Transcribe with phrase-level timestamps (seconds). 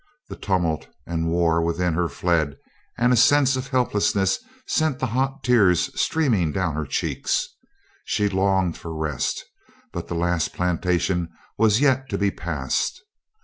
[0.29, 2.57] The tumult and war within her fled,
[2.97, 7.47] and a sense of helplessness sent the hot tears streaming down her cheeks.
[8.03, 9.45] She longed for rest;
[9.93, 12.99] but the last plantation was yet to be passed.